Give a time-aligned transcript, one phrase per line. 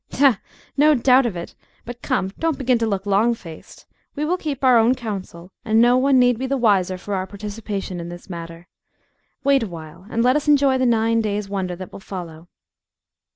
[0.13, 0.17] "Ha!
[0.17, 0.39] ha!
[0.75, 1.53] No doubt of it.
[1.85, 3.85] But come, don't begin to look long faced.
[4.15, 7.27] We will keep our own counsel, and no one need be the wiser for our
[7.27, 8.67] participation in this matter.
[9.43, 12.47] Wait a while, and let us enjoy the nine days' wonder that will follow."